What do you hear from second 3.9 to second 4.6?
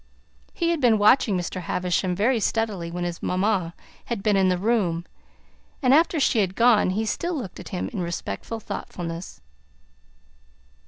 had been in the